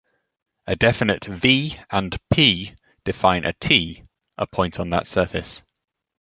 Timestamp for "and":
1.91-2.17